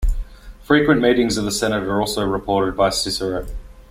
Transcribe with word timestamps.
Frequent 0.63 0.99
meetings 0.99 1.37
of 1.37 1.45
the 1.45 1.51
Senate 1.51 1.83
are 1.83 1.99
also 2.01 2.25
reported 2.25 2.75
by 2.75 2.89
Cicero. 2.89 3.45